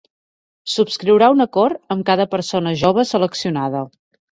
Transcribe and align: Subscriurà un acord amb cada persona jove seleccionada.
Subscriurà 0.75 1.27
un 1.35 1.43
acord 1.45 1.95
amb 1.97 2.07
cada 2.09 2.27
persona 2.33 2.75
jove 2.83 3.07
seleccionada. 3.13 3.87